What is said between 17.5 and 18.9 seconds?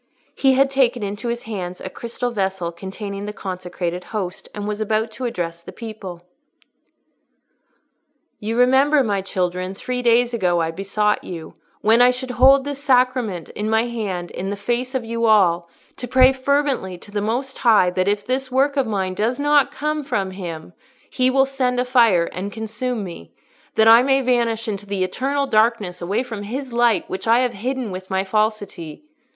High that if this work of